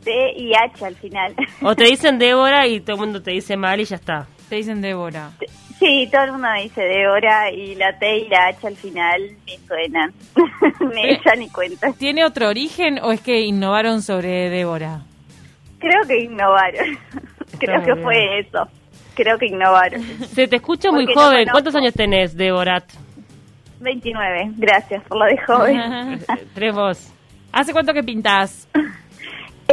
T 0.03 0.11
y 0.35 0.51
H 0.55 0.85
al 0.85 0.95
final. 0.95 1.35
O 1.61 1.75
te 1.75 1.85
dicen 1.85 2.17
Débora 2.19 2.67
y 2.67 2.81
todo 2.81 2.95
el 2.95 3.01
mundo 3.01 3.21
te 3.21 3.31
dice 3.31 3.55
mal 3.55 3.79
y 3.79 3.85
ya 3.85 3.95
está. 3.95 4.27
Te 4.49 4.55
dicen 4.55 4.81
Débora. 4.81 5.31
Sí, 5.83 6.07
todo 6.11 6.23
el 6.23 6.31
mundo 6.31 6.47
me 6.53 6.63
dice 6.63 6.81
Débora 6.81 7.51
y 7.51 7.75
la 7.75 7.97
T 7.99 8.17
y 8.19 8.29
la 8.29 8.47
H 8.47 8.67
al 8.67 8.75
final 8.77 9.21
me 9.45 9.57
suenan. 9.67 10.13
me 10.93 11.09
Eh. 11.11 11.13
echan 11.15 11.39
ni 11.39 11.49
cuenta. 11.49 11.91
¿Tiene 11.93 12.23
otro 12.23 12.47
origen 12.47 12.99
o 13.03 13.11
es 13.11 13.19
que 13.19 13.41
innovaron 13.41 14.01
sobre 14.01 14.49
Débora? 14.49 15.01
Creo 15.79 16.01
que 16.07 16.23
innovaron. 16.23 16.97
Creo 17.59 17.81
que 17.83 17.91
bien. 17.93 18.03
fue 18.03 18.39
eso. 18.39 18.67
Creo 19.15 19.37
que 19.37 19.47
innovaron. 19.47 20.01
Se 20.33 20.47
te 20.47 20.55
escucha 20.55 20.89
muy 20.91 21.05
Porque 21.05 21.19
joven. 21.19 21.47
¿Cuántos 21.51 21.75
años 21.75 21.93
tenés, 21.93 22.35
Devorat? 22.37 22.85
29, 23.81 24.51
gracias 24.55 25.03
por 25.03 25.17
lo 25.19 25.25
de 25.25 25.37
joven. 25.45 26.19
Tres 26.53 26.73
vos. 26.73 27.11
¿Hace 27.51 27.73
cuánto 27.73 27.93
que 27.93 28.01
pintás? 28.03 28.67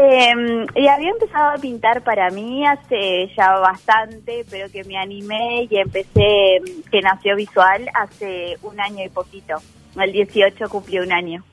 Eh, 0.02 0.32
y 0.76 0.88
había 0.88 1.10
empezado 1.10 1.50
a 1.50 1.58
pintar 1.58 2.02
para 2.02 2.30
mí 2.30 2.66
hace 2.66 3.30
ya 3.36 3.52
bastante, 3.60 4.46
pero 4.50 4.70
que 4.70 4.82
me 4.84 4.96
animé 4.96 5.68
y 5.68 5.76
empecé, 5.78 6.60
mm, 6.60 6.90
que 6.90 7.00
nació 7.02 7.36
visual 7.36 7.86
hace 7.92 8.56
un 8.62 8.80
año 8.80 9.04
y 9.04 9.10
poquito. 9.10 9.56
El 10.00 10.12
18 10.12 10.68
cumplió 10.70 11.02
un 11.02 11.12
año. 11.12 11.44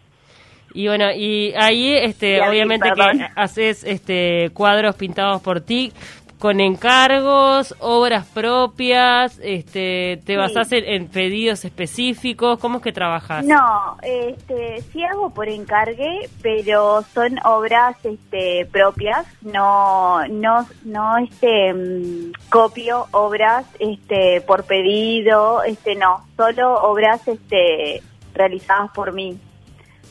Y 0.73 0.87
bueno, 0.87 1.11
y 1.11 1.53
ahí, 1.57 1.93
este, 1.97 2.37
Y 2.37 2.39
a 2.39 2.43
mí, 2.43 2.49
obviamente 2.49 2.89
perdón. 2.89 3.17
que 3.17 3.25
haces 3.35 3.83
este 3.83 4.49
cuadros 4.53 4.95
pintados 4.95 5.41
por 5.41 5.59
ti 5.59 5.91
con 6.39 6.59
encargos, 6.59 7.75
obras 7.79 8.25
propias, 8.27 9.39
este, 9.41 10.19
te 10.23 10.33
Sí. 10.33 10.35
basás 10.35 10.71
en, 10.71 10.85
en 10.85 11.07
pedidos 11.07 11.65
específicos, 11.65 12.59
¿cómo 12.59 12.77
es 12.77 12.83
que 12.83 12.91
trabajas? 12.91 13.43
No, 13.43 13.97
este, 14.03 14.81
sí 14.93 15.03
hago 15.03 15.31
por 15.31 15.49
encargue, 15.49 16.29
pero 16.43 17.01
son 17.13 17.39
obras 17.43 17.97
este, 18.05 18.67
propias, 18.71 19.25
no, 19.41 20.27
no, 20.27 20.67
no 20.85 21.17
este, 21.17 21.73
mm, 21.73 22.31
copio 22.49 23.07
obras 23.11 23.65
este, 23.79 24.41
por 24.41 24.65
pedido, 24.65 25.63
este, 25.63 25.95
no, 25.95 26.23
solo 26.35 26.75
obras 26.83 27.27
este, 27.27 28.03
realizadas 28.35 28.91
por 28.93 29.11
mí. 29.13 29.39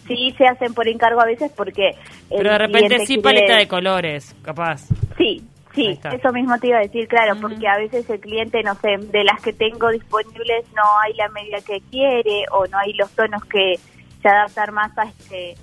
Sí 0.08 0.34
se 0.38 0.46
hacen 0.46 0.72
por 0.74 0.86
encargo 0.88 1.20
a 1.20 1.24
veces 1.26 1.50
porque 1.56 1.96
Pero 2.28 2.50
de 2.52 2.58
repente 2.58 2.98
sí 3.00 3.06
quiere- 3.06 3.22
paleta 3.22 3.56
de 3.56 3.66
colores, 3.68 4.34
capaz. 4.42 4.86
Sí, 5.16 5.42
sí, 5.76 6.00
eso 6.10 6.32
mismo 6.32 6.58
te 6.58 6.68
iba 6.68 6.78
a 6.78 6.82
decir, 6.82 7.06
claro, 7.06 7.38
porque 7.40 7.68
a 7.68 7.76
veces 7.76 8.08
el 8.10 8.18
cliente, 8.18 8.62
no 8.62 8.74
sé, 8.74 8.96
de 8.98 9.22
las 9.24 9.40
que 9.40 9.52
tengo 9.52 9.90
disponibles 9.90 10.64
no 10.74 10.82
hay 11.04 11.12
la 11.14 11.28
medida 11.28 11.58
que 11.60 11.80
quiere 11.90 12.44
o 12.50 12.66
no 12.66 12.78
hay 12.78 12.94
los 12.94 13.10
tonos 13.12 13.44
que 13.44 13.78
se 14.22 14.28
adaptan 14.28 14.74
más 14.74 14.96
a 14.98 15.04
este 15.04 15.54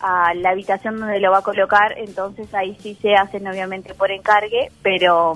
a 0.00 0.34
la 0.34 0.50
habitación 0.50 0.98
donde 0.98 1.20
lo 1.20 1.30
va 1.30 1.38
a 1.38 1.42
colocar, 1.42 1.96
entonces 1.96 2.52
ahí 2.54 2.76
sí 2.80 2.96
se 3.00 3.14
hacen 3.14 3.46
obviamente 3.46 3.94
por 3.94 4.10
encargue, 4.10 4.70
pero 4.82 5.34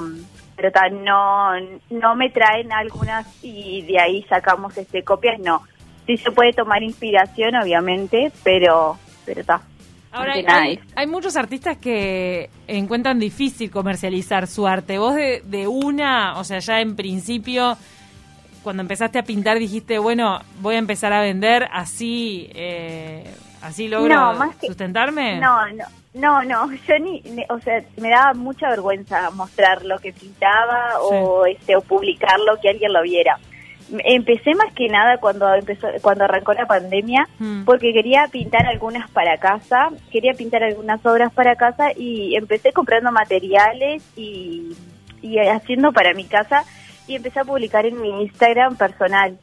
pero 0.57 0.71
no 0.93 1.53
no 1.91 2.17
me 2.17 2.31
traen 2.31 2.73
algunas 2.73 3.27
y 3.45 3.83
de 3.83 4.01
ahí 4.01 4.23
sacamos 4.25 4.77
este 4.77 5.03
copias, 5.03 5.39
no. 5.39 5.63
Sí 6.07 6.17
se 6.17 6.31
puede 6.31 6.53
tomar 6.53 6.83
inspiración 6.83 7.55
obviamente, 7.57 8.33
pero 8.43 8.99
pero 9.25 9.41
está. 9.41 9.61
Ahora, 10.17 10.33
hay, 10.35 10.79
hay- 10.95 11.07
muchos 11.07 11.37
artistas 11.37 11.77
que 11.79 12.51
encuentran 12.67 13.19
difícil 13.19 13.71
comercializar 13.71 14.47
su 14.47 14.67
arte. 14.67 14.99
Vos 14.99 15.15
de, 15.15 15.43
de 15.45 15.67
una, 15.67 16.39
o 16.39 16.45
sea, 16.45 16.59
ya 16.59 16.81
en 16.81 16.97
principio, 16.97 17.77
cuando 18.63 18.83
empezaste 18.83 19.19
a 19.19 19.23
pintar 19.23 19.59
dijiste, 19.59 19.99
bueno, 19.99 20.41
voy 20.61 20.75
a 20.75 20.79
empezar 20.79 21.13
a 21.13 21.21
vender, 21.21 21.69
así 21.73 22.51
eh, 22.55 23.25
así 23.63 23.89
logro 23.89 24.15
No, 24.15 24.33
más 24.35 24.57
que- 24.57 24.67
sustentarme. 24.67 25.39
No, 25.39 25.67
no, 25.73 25.85
no, 26.15 26.43
no, 26.43 26.73
yo 26.73 26.99
ni, 26.99 27.21
ni- 27.23 27.45
o 27.49 27.61
sea, 27.61 27.83
me 27.99 28.09
daba 28.11 28.33
mucha 28.35 28.69
vergüenza 28.71 29.31
mostrar 29.31 29.85
lo 29.85 29.99
que 29.99 30.13
pintaba 30.13 30.99
o 31.01 31.45
este 31.47 31.77
o 31.77 31.81
publicarlo 31.83 32.59
que 32.61 32.71
alguien 32.71 32.93
lo 32.93 33.03
viera. 33.03 33.39
Empecé 34.05 34.55
más 34.55 34.73
que 34.75 34.89
nada 34.89 35.19
cuando 35.19 35.53
empezó 35.55 35.87
cuando 36.03 36.25
arrancó 36.25 36.53
la 36.55 36.67
pandemia 36.67 37.29
Mm. 37.39 37.65
porque 37.65 37.93
quería 37.93 38.27
pintar 38.31 38.67
algunas 38.67 39.09
para 39.11 39.37
casa, 39.39 39.91
quería 40.11 40.33
pintar 40.35 40.63
algunas 40.65 41.05
obras 41.07 41.33
para 41.33 41.55
casa 41.57 41.93
y 41.97 42.35
empecé 42.37 42.73
comprando 42.73 43.13
materiales 43.13 44.03
y, 44.17 44.73
y 45.23 45.39
haciendo 45.39 45.93
para 45.93 46.15
mi 46.15 46.25
casa 46.25 46.65
y 47.07 47.15
empecé 47.17 47.41
a 47.41 47.45
publicar 47.45 47.87
en 47.87 48.01
mi 48.01 48.23
Instagram 48.23 48.77
personal. 48.77 49.39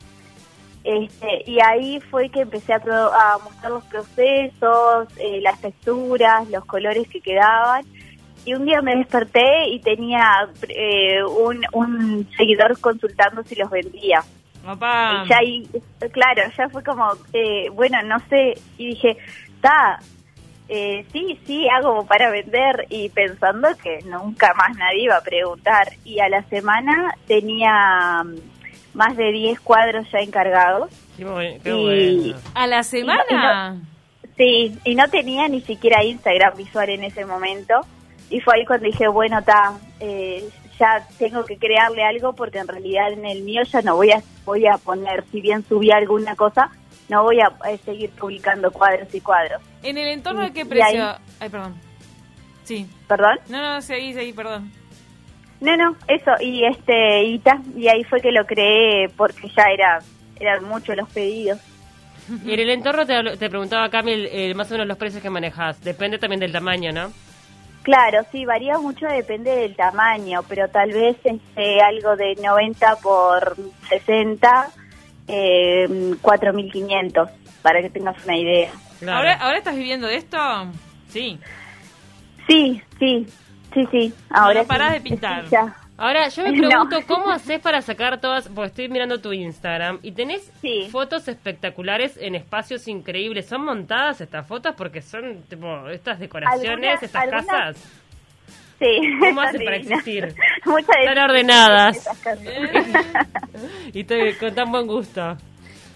Este, 0.83 1.49
y 1.49 1.59
ahí 1.61 2.01
fue 2.11 2.27
que 2.29 2.41
empecé 2.41 2.73
a, 2.73 2.79
pro- 2.79 3.13
a 3.13 3.37
mostrar 3.41 3.71
los 3.71 3.85
procesos, 3.85 5.07
eh, 5.17 5.39
las 5.41 5.61
texturas, 5.61 6.49
los 6.49 6.65
colores 6.65 7.07
que 7.07 7.21
quedaban. 7.21 7.85
Y 8.45 8.53
un 8.53 8.65
día 8.65 8.81
me 8.81 8.95
desperté 8.95 9.67
y 9.69 9.79
tenía 9.79 10.47
eh, 10.67 11.23
un, 11.23 11.61
un 11.71 12.29
seguidor 12.37 12.79
consultando 12.79 13.43
si 13.43 13.55
los 13.55 13.69
vendía. 13.69 14.21
Opa. 14.67 15.23
Y 15.25 15.29
ya 15.29 15.37
ahí, 15.37 15.69
claro, 16.11 16.43
ya 16.57 16.69
fue 16.69 16.83
como, 16.83 17.09
eh, 17.33 17.69
bueno, 17.71 18.01
no 18.03 18.17
sé, 18.29 18.53
y 18.77 18.87
dije, 18.87 19.17
está, 19.55 19.99
eh, 20.69 21.05
sí, 21.11 21.39
sí, 21.45 21.67
hago 21.69 22.05
para 22.05 22.29
vender 22.31 22.85
y 22.89 23.09
pensando 23.09 23.67
que 23.81 23.99
nunca 24.05 24.53
más 24.55 24.75
nadie 24.77 25.03
iba 25.03 25.17
a 25.17 25.21
preguntar. 25.21 25.89
Y 26.05 26.19
a 26.19 26.29
la 26.29 26.43
semana 26.43 27.13
tenía 27.27 28.23
mm, 28.23 28.35
más 28.97 29.15
de 29.17 29.31
10 29.31 29.59
cuadros 29.61 30.09
ya 30.11 30.19
encargados. 30.19 30.89
Qué, 31.17 31.25
bu- 31.25 31.61
qué 31.61 31.69
Y- 31.69 32.21
bueno. 32.31 32.39
¿A 32.55 32.67
la 32.67 32.83
semana? 32.83 33.81
Sí, 34.37 34.77
y 34.83 34.95
no 34.95 35.07
tenía 35.09 35.47
ni 35.47 35.61
siquiera 35.61 36.03
Instagram 36.03 36.57
visual 36.57 36.89
en 36.89 37.03
ese 37.03 37.25
momento. 37.25 37.81
Y 38.33 38.39
fue 38.41 38.55
ahí 38.55 38.65
cuando 38.65 38.85
dije, 38.87 39.07
bueno, 39.07 39.37
está, 39.39 39.73
eh, 39.99 40.43
ya 40.79 41.05
tengo 41.19 41.45
que 41.45 41.57
crearle 41.57 42.03
algo 42.03 42.33
porque 42.33 42.57
en 42.57 42.67
realidad 42.67 43.11
en 43.13 43.25
el 43.25 43.43
mío 43.43 43.61
ya 43.63 43.81
no 43.83 43.95
voy 43.95 44.09
a, 44.11 44.23
voy 44.43 44.65
a 44.65 44.77
poner, 44.77 45.23
si 45.31 45.39
bien 45.39 45.63
subí 45.69 45.91
alguna 45.91 46.35
cosa, 46.35 46.71
no 47.09 47.21
voy 47.23 47.39
a, 47.41 47.51
eh, 47.69 47.77
seguir 47.85 48.09
publicando 48.11 48.71
cuadros 48.71 49.13
y 49.13 49.21
cuadros. 49.21 49.61
¿En 49.83 49.97
el 49.99 50.07
entorno 50.07 50.41
de 50.41 50.51
qué 50.51 50.65
precio? 50.65 51.03
ahí- 51.09 51.15
Ay, 51.39 51.49
perdón. 51.49 51.75
Sí. 52.63 52.87
¿Perdón? 53.07 53.37
No, 53.49 53.61
no, 53.61 53.81
seguí, 53.83 54.13
seguí, 54.13 54.33
perdón. 54.33 54.71
No, 55.61 55.77
no, 55.77 55.95
eso, 56.07 56.31
y 56.41 56.65
este, 56.65 57.23
y, 57.25 57.39
ta, 57.39 57.61
y 57.77 57.87
ahí 57.87 58.03
fue 58.03 58.19
que 58.19 58.31
lo 58.31 58.45
creé 58.47 59.09
porque 59.15 59.47
ya 59.55 59.63
era, 59.71 59.99
eran 60.39 60.63
muchos 60.63 60.97
los 60.97 61.07
pedidos. 61.09 61.59
Y 62.43 62.53
en 62.53 62.59
el 62.61 62.69
entorno 62.71 63.05
te, 63.05 63.13
hablo- 63.13 63.37
te 63.37 63.49
preguntaba, 63.49 63.89
Camil, 63.89 64.27
eh, 64.31 64.53
más 64.55 64.71
o 64.71 64.73
menos 64.73 64.87
los 64.87 64.97
precios 64.97 65.21
que 65.21 65.29
manejas. 65.29 65.79
Depende 65.83 66.17
también 66.17 66.39
del 66.39 66.51
tamaño, 66.51 66.91
¿no? 66.91 67.11
Claro, 67.83 68.25
sí, 68.31 68.45
varía 68.45 68.77
mucho, 68.77 69.05
depende 69.07 69.51
del 69.55 69.75
tamaño, 69.75 70.41
pero 70.47 70.69
tal 70.69 70.91
vez 70.91 71.17
este, 71.23 71.81
algo 71.81 72.15
de 72.15 72.35
90 72.41 72.95
por 72.97 73.57
60, 73.89 74.69
eh, 75.27 75.85
4.500, 76.21 77.29
para 77.61 77.81
que 77.81 77.89
tengas 77.89 78.23
una 78.23 78.37
idea. 78.37 78.71
Claro. 78.99 79.17
¿Ahora, 79.17 79.33
¿Ahora 79.33 79.57
estás 79.57 79.75
viviendo 79.75 80.07
de 80.07 80.15
esto? 80.15 80.37
Sí. 81.09 81.37
Sí, 82.47 82.81
sí, 82.99 83.27
sí, 83.73 83.87
sí, 83.91 84.13
ahora 84.29 84.61
no 84.61 84.67
parás 84.67 84.89
sí, 84.89 84.93
de 84.95 85.01
pintar. 85.01 85.43
sí, 85.43 85.51
ya. 85.51 85.75
Ahora, 85.97 86.27
yo 86.29 86.43
me 86.43 86.51
No. 86.53 86.67
pregunto, 86.69 86.97
¿cómo 87.07 87.29
haces 87.31 87.59
para 87.59 87.81
sacar 87.81 88.19
todas? 88.19 88.47
Porque 88.49 88.67
estoy 88.67 88.89
mirando 88.89 89.19
tu 89.21 89.31
Instagram 89.33 89.99
y 90.01 90.11
tenés 90.11 90.51
Sí. 90.61 90.87
fotos 90.91 91.27
espectaculares 91.27 92.17
en 92.17 92.35
espacios 92.35 92.87
increíbles. 92.87 93.45
¿Son 93.47 93.63
montadas 93.63 94.19
estas 94.21 94.45
fotos? 94.47 94.73
Porque 94.75 95.01
son, 95.01 95.43
tipo, 95.43 95.87
estas 95.89 96.19
decoraciones, 96.19 97.01
estas 97.03 97.21
algunas- 97.23 97.45
casas. 97.45 97.99
Sí, 98.79 98.99
¿Cómo 99.19 99.39
hacen 99.41 99.63
para 99.63 99.77
existir? 99.77 100.33
Muchas 100.65 100.95
Están 100.99 101.17
ordenadas. 101.19 102.09
Y 103.93 104.03
te, 104.03 104.35
con 104.37 104.53
tan 104.55 104.71
buen 104.71 104.87
gusto. 104.87 105.37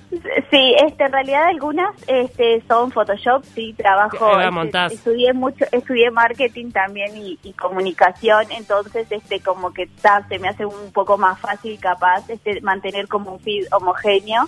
Sí, 0.10 0.76
este, 0.80 1.04
en 1.04 1.12
realidad 1.12 1.48
algunas 1.48 1.94
este, 2.08 2.64
son 2.66 2.92
Photoshop, 2.92 3.44
sí, 3.44 3.74
trabajo, 3.74 4.40
este, 4.40 4.96
estudié 4.96 5.34
mucho, 5.34 5.66
estudié 5.72 6.12
marketing 6.12 6.72
también 6.72 7.18
y, 7.18 7.38
y 7.44 7.52
comunicación, 7.52 8.46
entonces 8.52 9.06
este 9.12 9.42
como 9.42 9.74
que 9.74 9.88
ta, 10.02 10.26
se 10.30 10.40
me 10.40 10.48
hace 10.48 10.66
un 10.66 10.94
poco 10.94 11.18
más 11.18 11.38
fácil 11.40 11.78
capaz 11.80 12.30
este 12.30 12.62
mantener 12.62 13.08
como 13.08 13.34
un 13.34 13.40
feed 13.40 13.66
homogéneo. 13.72 14.48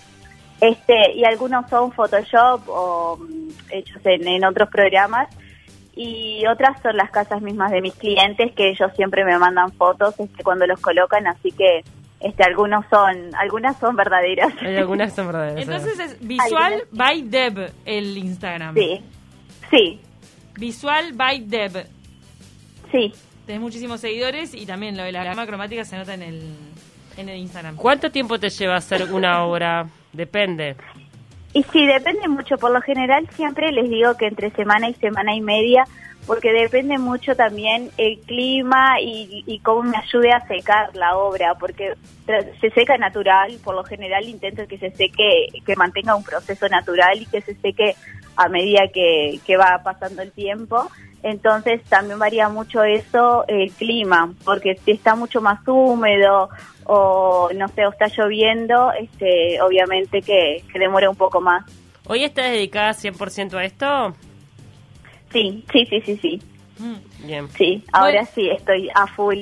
Este, 0.62 1.14
y 1.14 1.24
algunos 1.24 1.70
son 1.70 1.92
Photoshop 1.92 2.62
o 2.68 3.18
mm, 3.18 3.50
hechos 3.72 4.06
en, 4.06 4.28
en 4.28 4.44
otros 4.46 4.70
programas 4.70 5.30
y 5.96 6.46
otras 6.48 6.82
son 6.82 6.96
las 6.96 7.12
casas 7.12 7.42
mismas 7.42 7.72
de 7.72 7.82
mis 7.82 7.96
clientes 7.96 8.54
que 8.54 8.70
ellos 8.70 8.92
siempre 8.96 9.26
me 9.26 9.38
mandan 9.38 9.72
fotos 9.74 10.18
este 10.20 10.44
cuando 10.44 10.66
los 10.66 10.80
colocan, 10.80 11.28
así 11.28 11.52
que 11.52 11.84
este 12.20 12.44
algunos 12.44 12.86
son 12.90 13.34
algunas 13.36 13.78
son 13.80 13.96
verdaderas. 13.96 14.54
Hay 14.62 14.76
algunas 14.76 15.14
son 15.14 15.28
verdaderas. 15.28 15.62
Entonces 15.64 16.00
es 16.00 16.28
Visual 16.28 16.84
by 16.92 17.22
Deb 17.24 17.72
el 17.86 18.18
Instagram. 18.18 18.76
Sí, 18.76 19.02
sí, 19.72 20.00
Visual 20.58 21.14
by 21.14 21.40
Deb. 21.42 21.86
sí. 22.92 23.14
Tenés 23.46 23.62
muchísimos 23.64 24.00
seguidores 24.00 24.54
y 24.54 24.68
también 24.68 24.96
lo 24.96 25.02
de 25.02 25.12
la 25.12 25.24
gama 25.24 25.48
cromática 25.48 25.84
se 25.84 25.98
nota 25.98 26.14
en 26.14 26.22
el, 26.22 26.42
en 27.18 27.30
el 27.30 27.38
Instagram. 27.40 27.78
¿Cuánto 27.78 28.12
tiempo 28.12 28.38
te 28.38 28.50
lleva 28.52 28.76
hacer 28.76 29.12
una 29.12 29.44
obra? 29.46 29.88
Depende. 30.14 30.76
Y 31.54 31.64
sí, 31.64 31.88
depende 31.88 32.28
mucho. 32.28 32.58
Por 32.60 32.70
lo 32.72 32.80
general 32.82 33.28
siempre 33.32 33.72
les 33.72 33.90
digo 33.90 34.16
que 34.18 34.28
entre 34.28 34.52
semana 34.52 34.88
y 34.88 34.94
semana 34.94 35.34
y 35.34 35.42
media, 35.42 35.84
porque 36.30 36.54
depende 36.54 37.00
mucho 37.00 37.36
también 37.36 37.90
el 37.98 38.20
clima 38.20 39.02
y, 39.02 39.60
cómo 39.64 39.82
me 39.82 39.98
ayude 39.98 40.32
a 40.32 40.48
secar 40.48 40.96
la 40.96 41.18
obra, 41.18 41.56
porque 41.56 41.96
se 42.62 42.70
seca 42.70 43.00
natural, 43.00 43.58
por 43.64 43.74
lo 43.74 43.84
general 43.84 44.30
intento 44.30 44.68
que 44.68 44.78
se 44.78 44.92
seque, 44.92 45.48
que 45.66 45.76
mantenga 45.76 46.14
un 46.14 46.24
proceso 46.24 46.70
natural 46.70 47.20
y 47.20 47.26
que 47.26 47.42
se 47.42 47.56
seque 47.56 47.96
a 48.36 48.48
medida 48.48 48.82
que, 48.94 49.40
que 49.44 49.58
va 49.58 49.82
pasando 49.84 50.22
el 50.22 50.32
tiempo. 50.32 50.92
Entonces 51.24 51.82
también 51.86 52.20
varía 52.20 52.48
mucho 52.48 52.84
eso, 52.84 53.44
el 53.48 53.72
clima, 53.72 54.32
porque 54.46 54.76
si 54.86 54.92
está 54.92 55.16
mucho 55.16 55.42
más 55.42 55.68
húmedo 55.68 56.50
o 56.84 57.50
no 57.56 57.68
sé, 57.70 57.88
o 57.88 57.90
está 57.90 58.06
lloviendo, 58.06 58.92
este, 58.92 59.60
obviamente 59.64 60.22
que, 60.22 60.64
que 60.72 60.78
demora 60.78 61.10
un 61.10 61.16
poco 61.16 61.42
más. 61.42 61.66
¿Hoy 62.06 62.24
estás 62.24 62.52
dedicada 62.52 62.92
100% 62.92 63.56
a 63.56 63.64
esto? 63.64 64.16
Sí, 65.32 65.64
sí, 65.72 65.86
sí, 65.86 66.02
sí, 66.02 66.18
sí, 66.22 66.42
Mm. 66.80 67.28
Bien. 67.28 67.48
sí. 67.50 67.84
Ahora 67.92 68.22
Bueno. 68.22 68.30
sí 68.34 68.50
estoy 68.50 68.90
a 68.96 69.06
full 69.08 69.36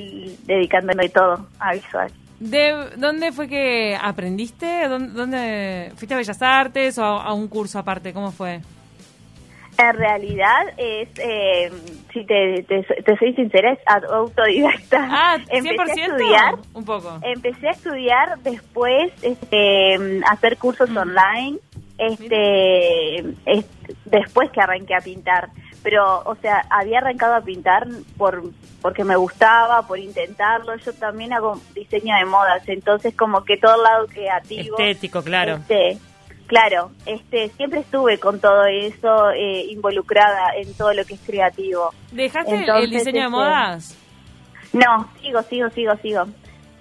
dedicándome 0.44 1.08
todo 1.08 1.46
a 1.60 1.72
visual. 1.74 2.10
Deb, 2.40 2.96
¿dónde 2.96 3.32
fue 3.32 3.48
que 3.48 3.96
aprendiste? 4.00 4.88
¿Dónde, 4.88 5.12
dónde- 5.12 5.92
fuiste 5.96 6.14
a 6.14 6.18
Bellas 6.18 6.40
Artes 6.42 6.98
o 6.98 7.04
a, 7.04 7.22
a 7.24 7.32
un 7.32 7.48
curso 7.48 7.78
aparte? 7.78 8.12
¿Cómo 8.12 8.30
fue? 8.32 8.60
En 9.80 9.94
realidad 9.94 10.66
es, 10.76 11.08
eh, 11.18 11.70
si 12.12 12.24
te, 12.26 12.64
te, 12.64 12.82
te 12.82 13.16
soy 13.16 13.32
sincera, 13.34 13.72
es 13.72 13.78
autodidacta. 13.86 15.08
Ah, 15.08 15.38
100%. 15.38 15.48
Empecé 15.50 16.00
a 16.02 16.06
estudiar, 16.06 16.54
Un 16.74 16.84
poco. 16.84 17.20
empecé 17.22 17.68
a 17.68 17.70
estudiar 17.70 18.38
después, 18.40 19.12
este, 19.22 20.20
hacer 20.28 20.56
cursos 20.58 20.90
online, 20.90 21.58
este, 21.96 23.18
es- 23.46 23.66
después 24.04 24.50
que 24.50 24.60
arranqué 24.60 24.94
a 24.96 25.00
pintar. 25.00 25.48
Pero, 25.82 26.22
o 26.24 26.34
sea, 26.36 26.64
había 26.70 26.98
arrancado 26.98 27.34
a 27.34 27.40
pintar 27.40 27.86
por 28.16 28.42
porque 28.82 29.04
me 29.04 29.16
gustaba, 29.16 29.82
por 29.82 29.98
intentarlo. 29.98 30.76
Yo 30.76 30.92
también 30.94 31.32
hago 31.32 31.60
diseño 31.74 32.16
de 32.16 32.24
modas, 32.24 32.62
entonces 32.68 33.14
como 33.14 33.44
que 33.44 33.56
todo 33.56 33.74
el 33.76 33.82
lado 33.82 34.06
creativo. 34.06 34.76
Estético, 34.78 35.22
claro. 35.22 35.56
Este, 35.56 35.98
claro, 36.46 36.90
este, 37.06 37.48
siempre 37.50 37.80
estuve 37.80 38.18
con 38.18 38.40
todo 38.40 38.64
eso 38.66 39.30
eh, 39.30 39.64
involucrada 39.70 40.50
en 40.56 40.72
todo 40.74 40.92
lo 40.92 41.04
que 41.04 41.14
es 41.14 41.20
creativo. 41.20 41.90
¿Dejaste 42.12 42.54
el- 42.54 42.90
diseño 42.90 43.12
de 43.12 43.18
este, 43.20 43.28
modas? 43.28 43.98
No, 44.72 45.08
sigo, 45.20 45.42
sigo, 45.42 45.70
sigo, 45.70 45.96
sigo. 45.96 46.24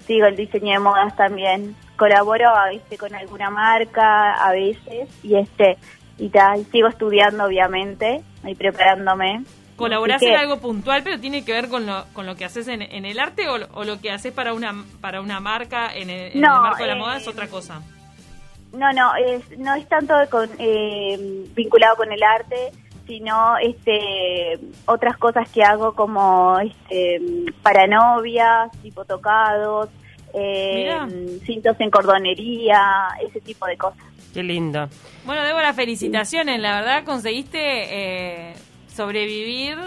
Sigo 0.06 0.26
el 0.26 0.36
diseño 0.36 0.74
de 0.74 0.80
modas 0.80 1.16
también. 1.16 1.76
Colaboro 1.98 2.48
a 2.50 2.70
veces 2.70 2.98
con 3.00 3.14
alguna 3.16 3.50
marca, 3.50 4.34
a 4.36 4.52
veces, 4.52 5.10
y 5.24 5.36
este, 5.36 5.78
y 6.18 6.30
tal, 6.30 6.66
sigo 6.72 6.88
estudiando 6.88 7.46
obviamente, 7.46 8.22
y 8.46 8.56
preparándome. 8.56 9.44
¿Colaborás 9.76 10.20
que- 10.20 10.32
en 10.32 10.38
algo 10.40 10.58
puntual, 10.60 11.04
pero 11.04 11.20
tiene 11.20 11.46
que 11.46 11.54
ver 11.54 11.70
con 11.70 11.86
lo, 11.86 12.06
con 12.14 12.26
lo 12.26 12.36
que 12.36 12.46
haces 12.46 12.68
en, 12.68 12.82
en 12.82 13.06
el 13.06 13.20
arte 13.20 13.48
o, 13.48 13.58
lo- 13.60 13.68
o 13.74 13.84
lo 13.84 14.00
que 14.02 14.12
haces 14.12 14.34
para 14.34 14.54
una 14.54 14.74
para 15.02 15.22
una 15.22 15.40
marca 15.40 15.94
en 15.96 16.10
el, 16.10 16.32
en 16.34 16.42
No, 16.42 16.56
el 16.56 16.62
marco 16.62 16.80
de 16.84 16.88
la 16.88 16.96
eh, 16.96 17.00
moda 17.00 17.18
es 17.18 17.28
otra 17.28 17.48
cosa? 17.48 17.82
No, 18.74 18.92
no, 18.94 19.16
es, 19.16 19.58
no 19.60 19.76
es 19.76 19.88
tanto 19.88 20.14
con, 20.32 20.50
eh, 20.60 21.46
vinculado 21.56 21.96
con 21.96 22.12
el 22.12 22.22
arte, 22.24 22.72
sino 23.06 23.56
este 23.60 24.60
otras 24.86 25.16
cosas 25.18 25.48
que 25.50 25.64
hago 25.64 25.94
como 25.94 26.60
este 26.60 27.22
para 27.62 27.86
novias, 27.88 28.72
tipo 28.82 29.06
tocados, 29.06 29.90
eh, 30.34 31.40
cintos 31.46 31.76
en 31.80 31.90
cordonería, 31.92 33.08
ese 33.28 33.42
tipo 33.42 33.66
de 33.68 33.78
cosas. 33.78 34.04
Qué 34.38 34.44
lindo. 34.44 34.88
Bueno, 35.26 35.44
Débora, 35.44 35.74
felicitaciones. 35.74 36.60
La 36.62 36.76
verdad, 36.76 37.04
conseguiste 37.04 37.58
eh, 37.60 38.54
sobrevivir 38.96 39.80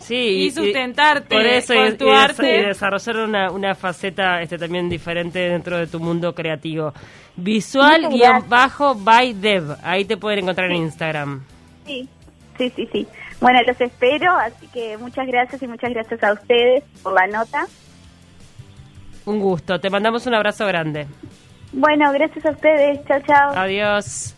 Sí, 0.00 0.16
y 0.46 0.50
sustentarte 0.50 1.32
por 1.36 1.46
eso 1.46 1.72
con 1.72 1.86
y- 1.86 1.92
tu 1.96 2.08
y 2.08 2.10
arte. 2.10 2.58
y 2.58 2.64
desarrollar 2.64 3.16
una, 3.18 3.52
una 3.52 3.76
faceta 3.76 4.42
este 4.42 4.58
también 4.58 4.88
diferente 4.88 5.38
dentro 5.38 5.78
de 5.78 5.86
tu 5.86 6.00
mundo 6.00 6.34
creativo. 6.34 6.92
Visual 7.36 8.08
guion 8.08 8.48
bajo 8.48 8.96
by 8.96 9.34
Dev. 9.34 9.76
Ahí 9.84 10.04
te 10.04 10.16
pueden 10.16 10.40
encontrar 10.40 10.68
en 10.72 10.78
Instagram. 10.78 11.44
Sí, 11.86 12.08
sí, 12.58 12.72
sí, 12.74 12.88
sí. 12.90 13.06
Bueno, 13.40 13.60
los 13.64 13.80
espero, 13.80 14.32
así 14.32 14.66
que 14.74 14.98
muchas 14.98 15.28
gracias 15.28 15.62
y 15.62 15.68
muchas 15.68 15.90
gracias 15.90 16.20
a 16.24 16.32
ustedes 16.32 16.82
por 17.04 17.12
la 17.12 17.28
nota. 17.28 17.68
Un 19.26 19.38
gusto. 19.38 19.78
Te 19.78 19.90
mandamos 19.90 20.26
un 20.26 20.34
abrazo 20.34 20.66
grande. 20.66 21.06
Bueno, 21.72 22.12
gracias 22.12 22.44
a 22.46 22.50
ustedes. 22.50 23.04
Chao, 23.06 23.20
chao. 23.26 23.52
Adiós. 23.56 24.35